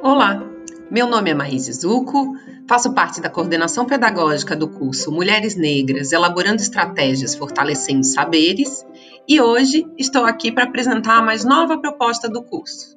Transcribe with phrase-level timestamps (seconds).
[0.00, 0.48] Olá,
[0.88, 2.36] meu nome é Maíse Zuco,
[2.68, 8.86] faço parte da coordenação pedagógica do curso Mulheres Negras Elaborando Estratégias Fortalecendo Saberes
[9.26, 12.96] e hoje estou aqui para apresentar a mais nova proposta do curso.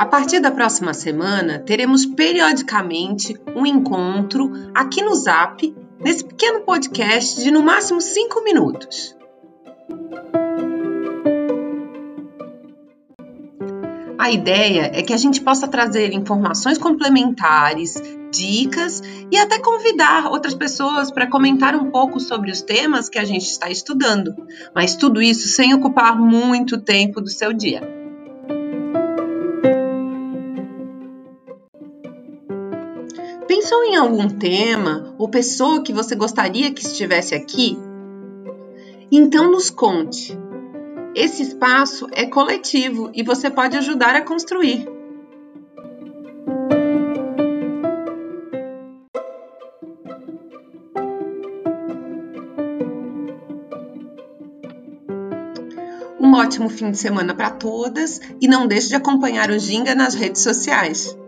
[0.00, 7.38] A partir da próxima semana, teremos periodicamente um encontro aqui no Zap, nesse pequeno podcast
[7.42, 9.14] de no máximo 5 minutos.
[14.18, 18.00] A ideia é que a gente possa trazer informações complementares,
[18.32, 23.24] dicas e até convidar outras pessoas para comentar um pouco sobre os temas que a
[23.26, 24.34] gente está estudando,
[24.74, 27.99] mas tudo isso sem ocupar muito tempo do seu dia.
[33.50, 37.76] Pensou em algum tema ou pessoa que você gostaria que estivesse aqui?
[39.10, 40.38] Então nos conte.
[41.16, 44.86] Esse espaço é coletivo e você pode ajudar a construir.
[56.20, 60.14] Um ótimo fim de semana para todas e não deixe de acompanhar o Ginga nas
[60.14, 61.18] redes sociais.